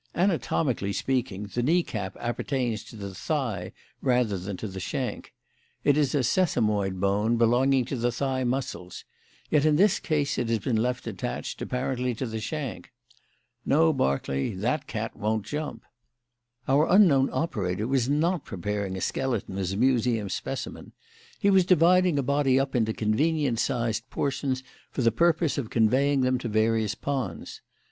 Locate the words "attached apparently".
11.05-12.15